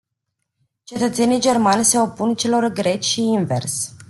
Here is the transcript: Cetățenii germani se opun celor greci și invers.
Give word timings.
Cetățenii 0.83 1.39
germani 1.39 1.85
se 1.85 1.99
opun 1.99 2.35
celor 2.35 2.67
greci 2.71 3.03
și 3.03 3.21
invers. 3.21 3.93